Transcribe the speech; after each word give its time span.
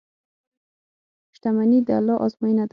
•شتمني 1.35 1.79
د 1.87 1.89
الله 1.97 2.15
ازموینه 2.25 2.63
ده. 2.67 2.69